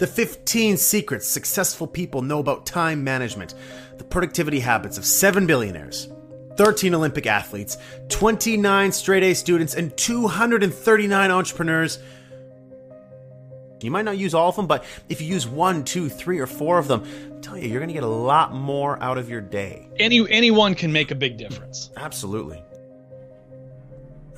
[0.00, 3.54] The 15 secrets successful people know about time management,
[3.98, 6.08] the productivity habits of 7 billionaires,
[6.56, 7.76] 13 Olympic athletes,
[8.08, 11.98] 29 straight A students, and 239 entrepreneurs.
[13.82, 16.46] You might not use all of them, but if you use one, two, three, or
[16.46, 17.02] four of them,
[17.34, 19.86] I'm telling you, you're going to get a lot more out of your day.
[19.98, 21.90] Any anyone can make a big difference.
[21.98, 22.64] Absolutely.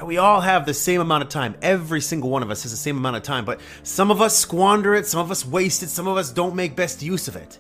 [0.01, 1.55] We all have the same amount of time.
[1.63, 4.37] Every single one of us has the same amount of time, but some of us
[4.37, 7.37] squander it, some of us waste it, some of us don't make best use of
[7.37, 7.59] it.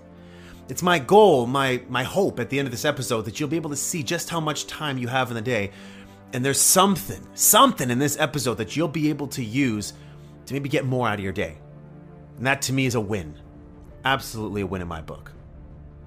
[0.68, 3.56] It's my goal, my my hope at the end of this episode that you'll be
[3.56, 5.70] able to see just how much time you have in the day.
[6.32, 9.92] And there's something, something in this episode that you'll be able to use
[10.46, 11.58] to maybe get more out of your day.
[12.38, 13.38] And that to me is a win.
[14.04, 15.32] Absolutely a win in my book.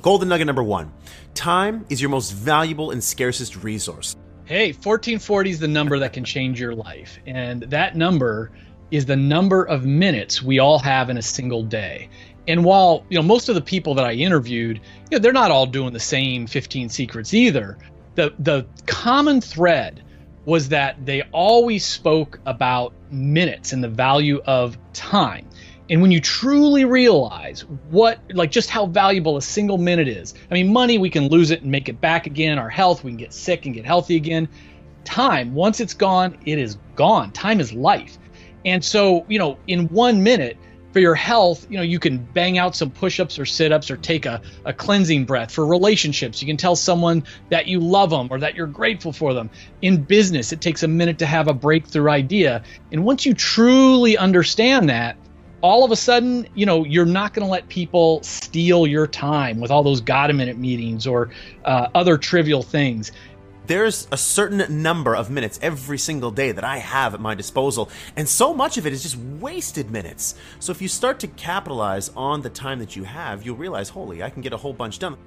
[0.01, 0.91] Golden nugget number one
[1.33, 4.15] time is your most valuable and scarcest resource.
[4.45, 7.17] Hey, 1440 is the number that can change your life.
[7.25, 8.51] And that number
[8.91, 12.09] is the number of minutes we all have in a single day.
[12.47, 14.77] And while, you know, most of the people that I interviewed,
[15.09, 17.79] you know, they're not all doing the same 15 secrets either.
[18.13, 20.03] The the common thread
[20.45, 25.49] was that they always spoke about minutes and the value of time.
[25.89, 30.53] And when you truly realize what, like, just how valuable a single minute is, I
[30.53, 32.57] mean, money, we can lose it and make it back again.
[32.57, 34.49] Our health, we can get sick and get healthy again.
[35.03, 37.31] Time, once it's gone, it is gone.
[37.31, 38.17] Time is life.
[38.65, 40.57] And so, you know, in one minute,
[40.91, 43.91] for your health, you know, you can bang out some push ups or sit ups
[43.91, 45.51] or take a, a cleansing breath.
[45.51, 49.33] For relationships, you can tell someone that you love them or that you're grateful for
[49.33, 49.49] them.
[49.81, 52.63] In business, it takes a minute to have a breakthrough idea.
[52.93, 55.17] And once you truly understand that,
[55.61, 59.59] all of a sudden, you know, you're not going to let people steal your time
[59.59, 61.29] with all those God a minute meetings or
[61.63, 63.11] uh, other trivial things.
[63.67, 67.89] There's a certain number of minutes every single day that I have at my disposal,
[68.15, 70.35] and so much of it is just wasted minutes.
[70.59, 74.21] So if you start to capitalize on the time that you have, you'll realize, holy,
[74.21, 75.17] I can get a whole bunch done.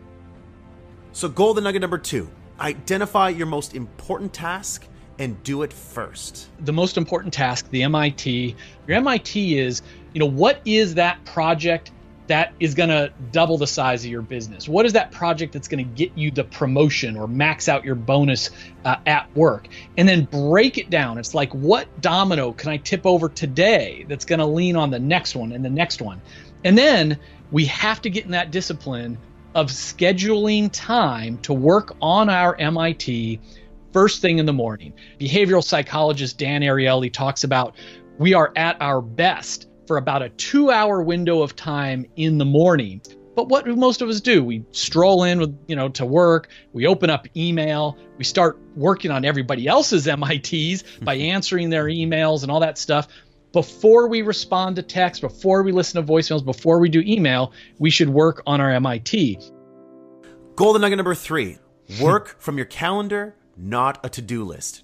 [1.12, 2.28] So, golden nugget number two
[2.60, 4.86] identify your most important task
[5.18, 6.48] and do it first.
[6.60, 8.54] The most important task, the MIT,
[8.86, 9.82] your MIT is,
[10.12, 11.92] you know, what is that project
[12.28, 14.68] that is going to double the size of your business?
[14.68, 17.94] What is that project that's going to get you the promotion or max out your
[17.94, 18.50] bonus
[18.84, 19.68] uh, at work?
[19.96, 21.18] And then break it down.
[21.18, 24.98] It's like, what domino can I tip over today that's going to lean on the
[24.98, 26.20] next one and the next one?
[26.64, 27.18] And then
[27.50, 29.18] we have to get in that discipline
[29.54, 33.40] of scheduling time to work on our MIT
[33.92, 34.92] first thing in the morning.
[35.18, 37.74] Behavioral psychologist Dan Ariely talks about
[38.18, 42.44] we are at our best for about a two hour window of time in the
[42.44, 43.00] morning.
[43.34, 44.44] But what do most of us do?
[44.44, 49.10] We stroll in with, you know, to work, we open up email, we start working
[49.10, 51.30] on everybody else's MITs by mm-hmm.
[51.30, 53.08] answering their emails and all that stuff.
[53.52, 57.90] Before we respond to text, before we listen to voicemails, before we do email, we
[57.90, 59.38] should work on our MIT.
[60.54, 62.02] Golden nugget number three hmm.
[62.02, 64.82] work from your calendar, not a to do list.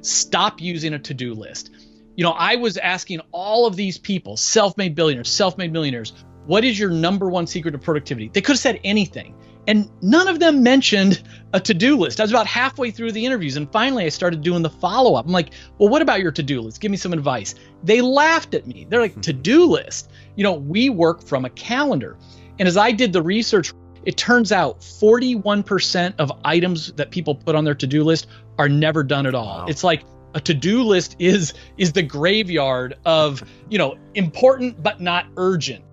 [0.00, 1.70] Stop using a to do list
[2.16, 6.12] you know, I was asking all of these people, self made billionaires, self made millionaires,
[6.46, 8.30] what is your number one secret to productivity?
[8.32, 9.34] They could have said anything.
[9.66, 11.22] And none of them mentioned
[11.54, 12.20] a to do list.
[12.20, 13.56] I was about halfway through the interviews.
[13.56, 15.24] And finally, I started doing the follow up.
[15.24, 16.80] I'm like, well, what about your to do list?
[16.80, 17.54] Give me some advice.
[17.82, 18.86] They laughed at me.
[18.88, 19.20] They're like, hmm.
[19.22, 20.10] to do list?
[20.36, 22.18] You know, we work from a calendar.
[22.58, 23.72] And as I did the research,
[24.04, 28.26] it turns out 41% of items that people put on their to do list
[28.58, 29.60] are never done at all.
[29.60, 29.66] Wow.
[29.66, 30.04] It's like
[30.34, 35.84] a to-do list is is the graveyard of you know important but not urgent.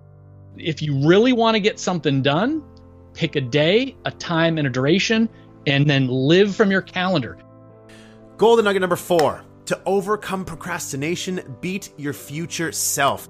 [0.56, 2.62] If you really want to get something done
[3.14, 5.28] pick a day a time and a duration
[5.66, 7.38] and then live from your calendar.
[8.36, 13.28] Golden nugget number four to overcome procrastination beat your future self.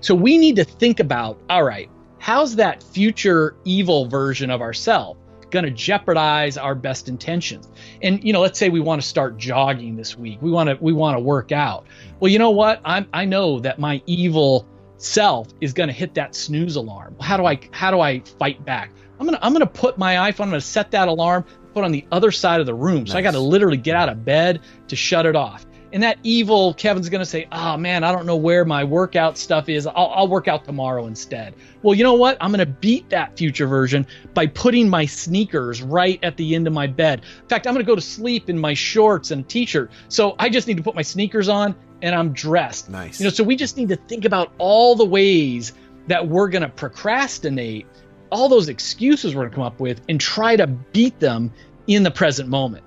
[0.00, 1.88] So we need to think about all right
[2.18, 5.19] how's that future evil version of ourselves
[5.50, 7.68] going to jeopardize our best intentions.
[8.02, 10.40] And you know, let's say we want to start jogging this week.
[10.40, 11.86] We want to we want to work out.
[12.18, 12.80] Well, you know what?
[12.84, 14.66] I I know that my evil
[14.96, 17.16] self is going to hit that snooze alarm.
[17.20, 18.92] How do I how do I fight back?
[19.18, 21.44] I'm going to I'm going to put my iPhone, I'm going to set that alarm
[21.72, 23.06] put on the other side of the room.
[23.06, 25.64] So I got to literally get out of bed to shut it off.
[25.92, 29.36] And that evil Kevin's going to say, oh man, I don't know where my workout
[29.36, 29.86] stuff is.
[29.86, 31.54] I'll, I'll work out tomorrow instead.
[31.82, 32.36] Well, you know what?
[32.40, 36.66] I'm going to beat that future version by putting my sneakers right at the end
[36.66, 37.22] of my bed.
[37.42, 39.90] In fact, I'm going to go to sleep in my shorts and t-shirt.
[40.08, 42.88] So I just need to put my sneakers on and I'm dressed.
[42.88, 43.18] Nice.
[43.18, 45.72] You know, so we just need to think about all the ways
[46.06, 47.86] that we're going to procrastinate,
[48.30, 51.52] all those excuses we're going to come up with, and try to beat them
[51.86, 52.84] in the present moment.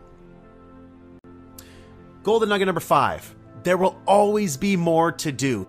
[2.23, 3.33] Golden nugget number five
[3.63, 5.67] there will always be more to do.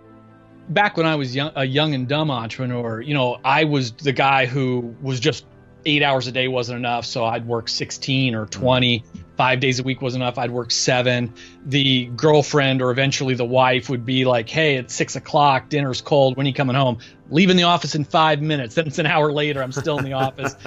[0.70, 4.12] back when I was young, a young and dumb entrepreneur, you know, I was the
[4.12, 5.44] guy who was just
[5.86, 7.04] eight hours a day wasn't enough.
[7.04, 9.04] So I'd work 16 or 20.
[9.36, 10.38] Five days a week wasn't enough.
[10.38, 11.34] I'd work seven.
[11.66, 15.68] The girlfriend or eventually the wife would be like, Hey, it's six o'clock.
[15.68, 16.36] Dinner's cold.
[16.36, 16.98] When are you coming home?
[17.30, 18.74] Leaving the office in five minutes.
[18.84, 19.62] Then it's an hour later.
[19.62, 20.56] I'm still in the office.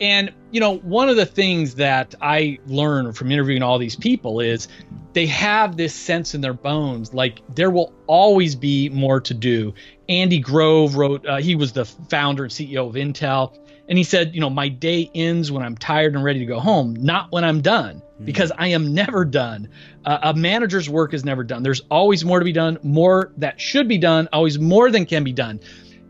[0.00, 4.38] And, you know, one of the things that I learned from interviewing all these people
[4.38, 4.68] is
[5.12, 9.74] they have this sense in their bones like there will always be more to do.
[10.08, 13.58] Andy Grove wrote, uh, he was the founder and CEO of Intel
[13.88, 16.60] and he said, you know, my day ends when I'm tired and ready to go
[16.60, 18.02] home, not when I'm done.
[18.24, 19.68] Because I am never done.
[20.04, 21.62] Uh, a manager's work is never done.
[21.62, 25.24] There's always more to be done, more that should be done, always more than can
[25.24, 25.60] be done.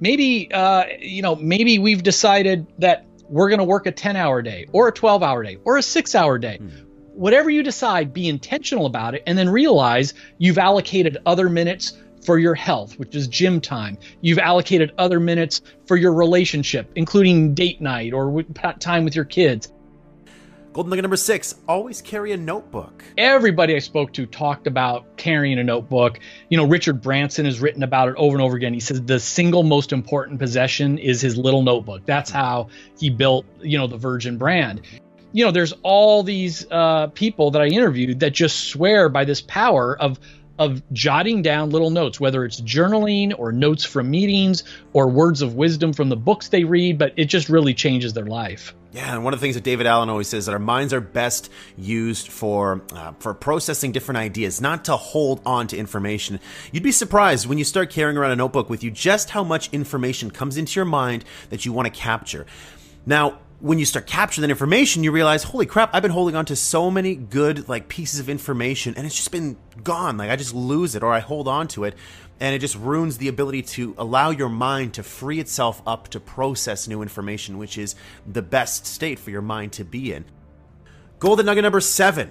[0.00, 4.42] Maybe, uh, you know, maybe we've decided that we're going to work a 10 hour
[4.42, 6.58] day or a 12 hour day or a six hour day.
[6.60, 6.84] Mm.
[7.14, 12.38] Whatever you decide, be intentional about it and then realize you've allocated other minutes for
[12.38, 13.98] your health, which is gym time.
[14.20, 18.42] You've allocated other minutes for your relationship, including date night or
[18.78, 19.72] time with your kids.
[20.78, 23.02] Golden nugget number six always carry a notebook.
[23.16, 26.20] Everybody I spoke to talked about carrying a notebook.
[26.50, 28.74] You know, Richard Branson has written about it over and over again.
[28.74, 32.02] He says the single most important possession is his little notebook.
[32.06, 34.82] That's how he built, you know, the Virgin brand.
[35.32, 39.40] You know, there's all these uh, people that I interviewed that just swear by this
[39.40, 40.20] power of
[40.60, 45.54] of jotting down little notes, whether it's journaling or notes from meetings or words of
[45.54, 48.76] wisdom from the books they read, but it just really changes their life.
[48.90, 51.00] Yeah, and one of the things that David Allen always says that our minds are
[51.00, 56.40] best used for uh, for processing different ideas, not to hold on to information.
[56.72, 59.68] You'd be surprised when you start carrying around a notebook with you just how much
[59.74, 62.46] information comes into your mind that you want to capture.
[63.04, 66.44] Now, when you start capturing that information, you realize, holy crap, I've been holding on
[66.46, 70.16] to so many good like pieces of information and it's just been gone.
[70.16, 71.94] Like I just lose it or I hold on to it
[72.40, 76.20] and it just ruins the ability to allow your mind to free itself up to
[76.20, 77.94] process new information, which is
[78.26, 80.24] the best state for your mind to be in.
[81.18, 82.30] Golden nugget number seven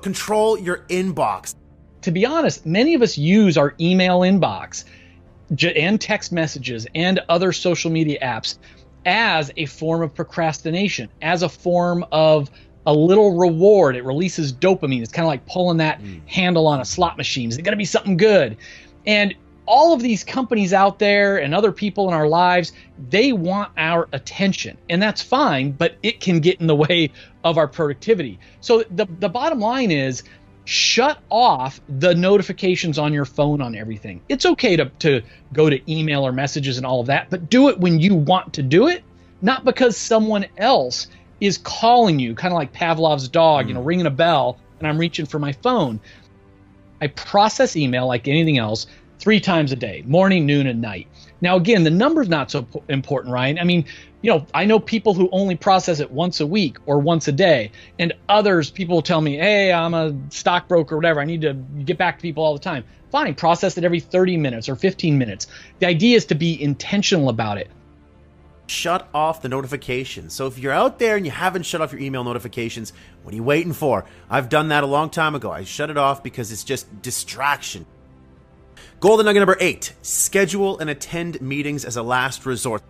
[0.00, 1.54] control your inbox.
[2.02, 4.84] To be honest, many of us use our email inbox
[5.76, 8.58] and text messages and other social media apps
[9.06, 12.50] as a form of procrastination, as a form of
[12.86, 13.96] a little reward.
[13.96, 15.02] It releases dopamine.
[15.02, 16.26] It's kind of like pulling that mm.
[16.28, 17.48] handle on a slot machine.
[17.48, 18.56] Is it going to be something good?
[19.06, 19.34] And
[19.66, 22.72] all of these companies out there and other people in our lives,
[23.08, 24.76] they want our attention.
[24.90, 27.10] And that's fine, but it can get in the way
[27.42, 28.38] of our productivity.
[28.60, 30.22] So the, the bottom line is
[30.66, 34.20] shut off the notifications on your phone on everything.
[34.28, 35.22] It's okay to, to
[35.52, 38.54] go to email or messages and all of that, but do it when you want
[38.54, 39.02] to do it,
[39.42, 41.08] not because someone else
[41.40, 43.86] is calling you, kind of like Pavlov's dog, you know, mm.
[43.86, 46.00] ringing a bell and I'm reaching for my phone.
[47.04, 48.86] I process email like anything else
[49.18, 51.06] three times a day morning, noon, and night.
[51.40, 53.58] Now, again, the number's not so important, Ryan.
[53.58, 53.84] I mean,
[54.22, 57.32] you know, I know people who only process it once a week or once a
[57.32, 61.20] day, and others people tell me, "Hey, I'm a stockbroker, or whatever.
[61.20, 61.52] I need to
[61.84, 65.18] get back to people all the time." Fine, process it every 30 minutes or 15
[65.18, 65.46] minutes.
[65.78, 67.68] The idea is to be intentional about it.
[68.66, 70.32] Shut off the notifications.
[70.32, 73.36] So if you're out there and you haven't shut off your email notifications, what are
[73.36, 74.06] you waiting for?
[74.30, 75.50] I've done that a long time ago.
[75.50, 77.84] I shut it off because it's just distraction.
[79.00, 82.82] Golden nugget number eight schedule and attend meetings as a last resort.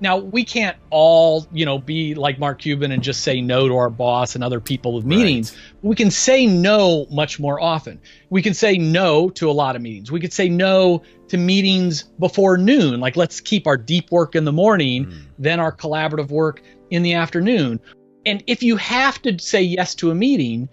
[0.00, 3.76] Now we can't all, you know, be like Mark Cuban and just say no to
[3.76, 5.52] our boss and other people with meetings.
[5.52, 5.60] Right.
[5.82, 8.00] We can say no much more often.
[8.30, 10.12] We can say no to a lot of meetings.
[10.12, 13.00] We could say no to meetings before noon.
[13.00, 15.22] Like let's keep our deep work in the morning, mm.
[15.38, 17.80] then our collaborative work in the afternoon.
[18.24, 20.68] And if you have to say yes to a meeting,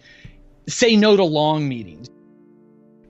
[0.68, 2.10] say no to long meetings.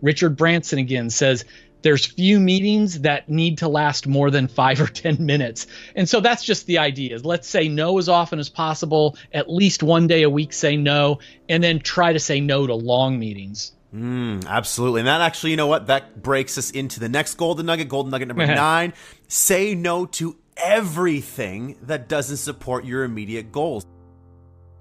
[0.01, 1.45] Richard Branson again says
[1.81, 5.67] there's few meetings that need to last more than five or 10 minutes.
[5.95, 9.49] And so that's just the idea is let's say no as often as possible, at
[9.49, 13.19] least one day a week say no, and then try to say no to long
[13.19, 13.71] meetings.
[13.93, 15.01] Mm, absolutely.
[15.01, 15.87] And that actually, you know what?
[15.87, 18.93] That breaks us into the next golden nugget, golden nugget number nine.
[19.27, 23.85] Say no to everything that doesn't support your immediate goals.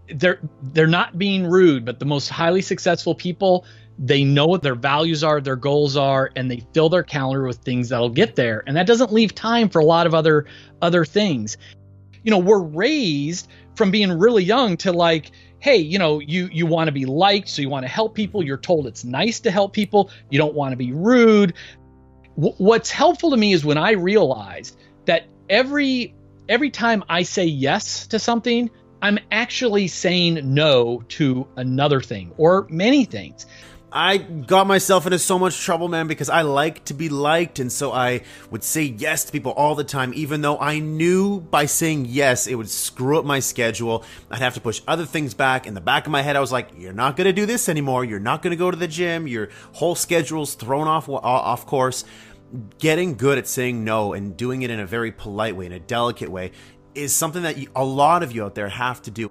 [0.08, 3.64] They're they're not being rude, but the most highly successful people
[3.98, 7.58] they know what their values are, their goals are, and they fill their calendar with
[7.58, 8.64] things that'll get there.
[8.66, 10.46] And that doesn't leave time for a lot of other
[10.82, 11.56] other things.
[12.22, 16.66] You know, we're raised from being really young to like, hey, you know, you you
[16.66, 18.42] want to be liked, so you want to help people.
[18.42, 20.10] You're told it's nice to help people.
[20.30, 21.54] You don't want to be rude.
[22.36, 26.14] W- what's helpful to me is when I realized that every
[26.48, 28.70] every time I say yes to something,
[29.02, 33.46] I'm actually saying no to another thing or many things.
[33.96, 37.70] I got myself into so much trouble, man, because I like to be liked, and
[37.70, 41.66] so I would say yes to people all the time, even though I knew by
[41.66, 44.04] saying yes it would screw up my schedule.
[44.32, 45.68] I'd have to push other things back.
[45.68, 47.68] In the back of my head, I was like, "You're not going to do this
[47.68, 48.04] anymore.
[48.04, 49.28] You're not going to go to the gym.
[49.28, 52.04] Your whole schedule's thrown off off course."
[52.80, 55.78] Getting good at saying no and doing it in a very polite way, in a
[55.78, 56.50] delicate way,
[56.96, 59.30] is something that a lot of you out there have to do.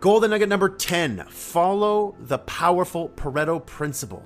[0.00, 4.24] Golden nugget number 10 follow the powerful Pareto principle.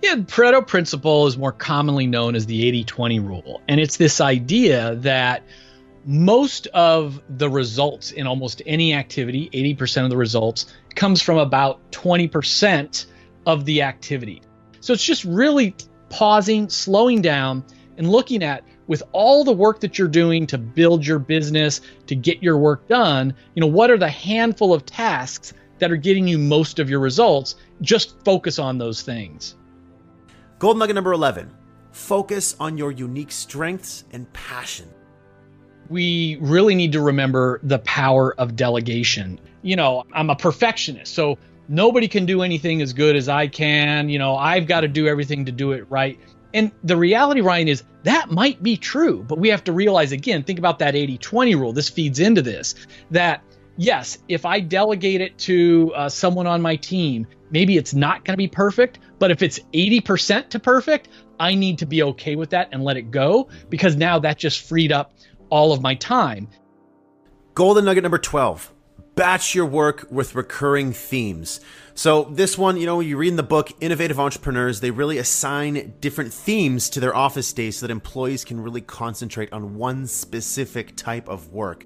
[0.00, 3.62] Yeah, Pareto principle is more commonly known as the 80 20 rule.
[3.66, 5.42] And it's this idea that
[6.04, 11.90] most of the results in almost any activity, 80% of the results, comes from about
[11.90, 13.06] 20%
[13.46, 14.40] of the activity.
[14.78, 15.74] So it's just really
[16.10, 17.64] pausing, slowing down,
[17.96, 22.14] and looking at with all the work that you're doing to build your business, to
[22.14, 26.28] get your work done, you know, what are the handful of tasks that are getting
[26.28, 27.56] you most of your results?
[27.80, 29.56] Just focus on those things.
[30.58, 31.50] Gold nugget number 11
[31.94, 34.88] focus on your unique strengths and passion.
[35.88, 39.38] We really need to remember the power of delegation.
[39.62, 41.38] You know, I'm a perfectionist, so
[41.68, 44.08] nobody can do anything as good as I can.
[44.08, 46.18] You know, I've got to do everything to do it right.
[46.54, 50.44] And the reality, Ryan, is that might be true, but we have to realize again,
[50.44, 51.72] think about that 80 20 rule.
[51.72, 52.76] This feeds into this
[53.10, 53.42] that
[53.76, 58.34] yes, if I delegate it to uh, someone on my team, maybe it's not going
[58.34, 61.08] to be perfect, but if it's 80% to perfect,
[61.40, 64.68] I need to be okay with that and let it go because now that just
[64.68, 65.12] freed up
[65.50, 66.48] all of my time.
[67.54, 68.73] Golden nugget number 12
[69.14, 71.60] batch your work with recurring themes.
[71.94, 75.94] So this one, you know, you read in the book, innovative entrepreneurs, they really assign
[76.00, 80.96] different themes to their office days so that employees can really concentrate on one specific
[80.96, 81.84] type of work.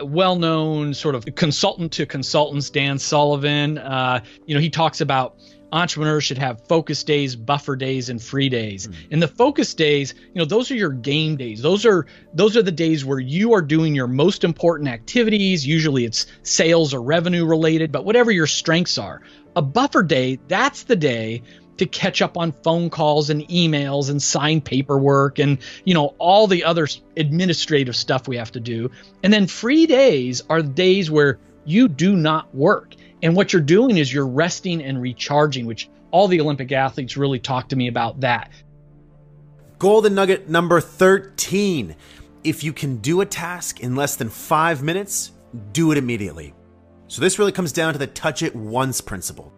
[0.00, 5.36] Well-known sort of consultant to consultants, Dan Sullivan, uh, you know, he talks about
[5.72, 8.86] entrepreneurs should have focus days, buffer days, and free days.
[8.86, 8.94] Mm.
[9.12, 11.62] And the focus days, you know, those are your game days.
[11.62, 15.66] Those are those are the days where you are doing your most important activities.
[15.66, 19.22] Usually it's sales or revenue related, but whatever your strengths are.
[19.56, 21.42] A buffer day, that's the day
[21.78, 26.46] to catch up on phone calls and emails and sign paperwork and you know all
[26.46, 26.86] the other
[27.16, 28.90] administrative stuff we have to do.
[29.22, 33.96] And then free days are days where you do not work and what you're doing
[33.96, 38.20] is you're resting and recharging, which all the Olympic athletes really talk to me about
[38.20, 38.50] that.
[39.78, 41.96] Golden nugget number 13.
[42.44, 45.32] If you can do a task in less than five minutes,
[45.72, 46.54] do it immediately.
[47.08, 49.52] So this really comes down to the touch it once principle.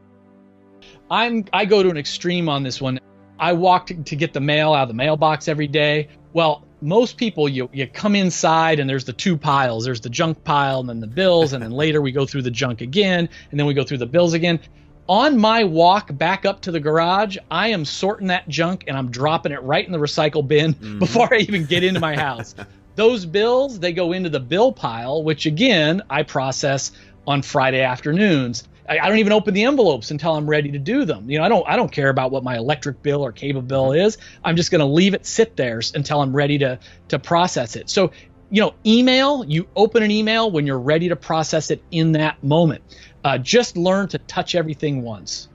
[1.10, 2.98] I'm I go to an extreme on this one.
[3.38, 6.08] I walk to, to get the mail out of the mailbox every day.
[6.32, 9.84] Well, most people you you come inside and there's the two piles.
[9.84, 12.50] There's the junk pile and then the bills and then later we go through the
[12.50, 14.60] junk again and then we go through the bills again.
[15.06, 19.10] On my walk back up to the garage i am sorting that junk and i'm
[19.10, 20.98] dropping it right in the recycle bin mm-hmm.
[20.98, 22.54] before i even get into my house.
[22.96, 26.92] Those bills they go into the bill pile which again i process
[27.26, 31.04] on friday afternoons I, I don't even open the envelopes until I'm ready to do
[31.04, 31.30] them.
[31.30, 33.92] You know, I don't I don't care about what my electric bill or cable bill
[33.92, 34.18] is.
[34.44, 37.88] I'm just going to leave it sit there until I'm ready to to process it.
[37.90, 38.10] So,
[38.50, 42.42] you know, email, you open an email when you're ready to process it in that
[42.42, 42.82] moment.
[43.24, 45.48] Uh, just learn to touch everything once.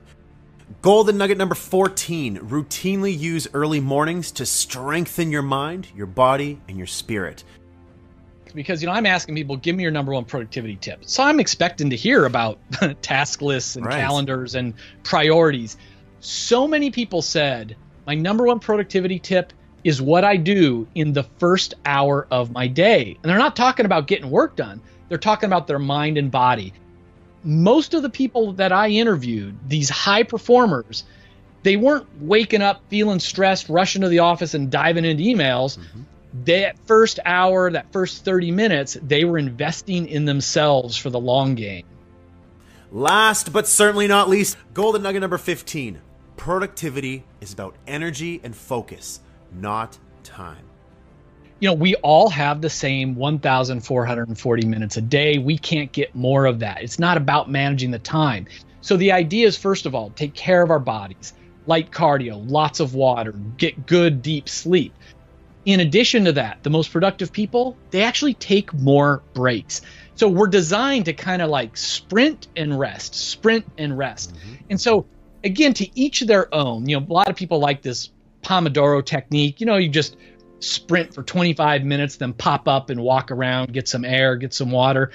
[0.82, 6.78] Golden nugget number 14 routinely use early mornings to strengthen your mind, your body, and
[6.78, 7.44] your spirit
[8.50, 11.04] because you know I'm asking people, give me your number one productivity tip.
[11.04, 12.58] So I'm expecting to hear about
[13.02, 14.00] task lists and right.
[14.00, 15.76] calendars and priorities.
[16.20, 17.76] So many people said
[18.06, 19.52] my number one productivity tip
[19.84, 23.16] is what I do in the first hour of my day.
[23.22, 24.80] And they're not talking about getting work done.
[25.08, 26.72] They're talking about their mind and body.
[27.42, 31.04] Most of the people that I interviewed, these high performers,
[31.62, 35.78] they weren't waking up feeling stressed, rushing to the office and diving into emails.
[35.78, 36.02] Mm-hmm
[36.44, 41.54] that first hour, that first 30 minutes, they were investing in themselves for the long
[41.54, 41.84] game.
[42.92, 46.00] Last but certainly not least, golden nugget number 15.
[46.36, 49.20] Productivity is about energy and focus,
[49.52, 50.64] not time.
[51.60, 55.36] You know, we all have the same 1,440 minutes a day.
[55.38, 56.82] We can't get more of that.
[56.82, 58.46] It's not about managing the time.
[58.80, 61.34] So the idea is, first of all, take care of our bodies,
[61.66, 64.94] light cardio, lots of water, get good deep sleep
[65.64, 69.82] in addition to that, the most productive people, they actually take more breaks.
[70.14, 74.34] So we're designed to kind of like sprint and rest, sprint and rest.
[74.34, 74.54] Mm-hmm.
[74.70, 75.06] And so
[75.44, 76.88] again, to each their own.
[76.88, 78.10] You know, a lot of people like this
[78.42, 79.60] Pomodoro technique.
[79.60, 80.16] You know, you just
[80.60, 84.70] sprint for 25 minutes, then pop up and walk around, get some air, get some
[84.70, 85.10] water.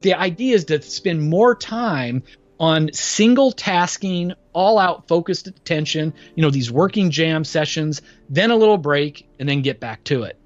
[0.00, 2.22] The idea is to spend more time
[2.60, 8.56] on single tasking, all out focused attention, you know, these working jam sessions, then a
[8.56, 10.38] little break, and then get back to it.